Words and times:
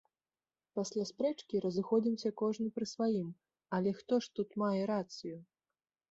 Пасля 0.77 1.03
спрэчкі 1.09 1.59
разыходзімся 1.65 2.31
кожны 2.41 2.67
пры 2.77 2.85
сваім, 2.93 3.27
але 3.79 3.93
хто 3.99 4.13
ж 4.27 4.31
тут 4.39 4.49
мае 4.63 4.79
рацыю? 4.93 5.37